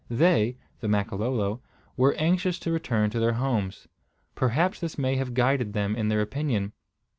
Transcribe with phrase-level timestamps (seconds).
[0.09, 1.61] They (the Makololo)
[1.95, 3.87] were anxious to return to their homes.
[4.33, 6.73] Perhaps this may have guided them in their opinion.